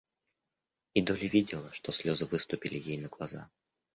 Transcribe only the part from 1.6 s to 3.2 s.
что слезы выступили ей на